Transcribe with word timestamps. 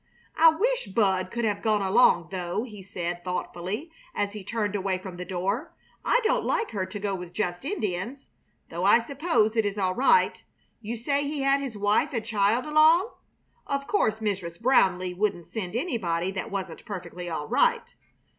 "I 0.35 0.49
wish 0.49 0.87
Bud 0.87 1.29
could 1.29 1.45
have 1.45 1.61
gone 1.61 1.83
along, 1.83 2.29
though," 2.31 2.63
he 2.63 2.81
said, 2.81 3.23
thoughtfully, 3.23 3.91
as 4.15 4.33
he 4.33 4.43
turned 4.43 4.73
away 4.75 4.97
from 4.97 5.17
the 5.17 5.25
door. 5.25 5.75
"I 6.03 6.21
don't 6.23 6.43
like 6.43 6.71
her 6.71 6.87
to 6.87 6.99
go 6.99 7.13
with 7.13 7.33
just 7.33 7.63
Indians, 7.65 8.25
though 8.71 8.83
I 8.83 8.97
suppose 8.97 9.55
it 9.55 9.63
is 9.63 9.77
all 9.77 9.93
right. 9.93 10.43
You 10.81 10.97
say 10.97 11.25
he 11.25 11.41
had 11.43 11.59
his 11.61 11.77
wife 11.77 12.13
and 12.13 12.25
child 12.25 12.65
along? 12.65 13.11
Of 13.67 13.85
course 13.85 14.17
Mrs. 14.17 14.59
Brownleigh 14.59 15.15
wouldn't 15.15 15.45
send 15.45 15.75
anybody 15.75 16.31
that 16.31 16.49
wasn't 16.49 16.83
perfectly 16.83 17.29
all 17.29 17.47
right. 17.47 17.93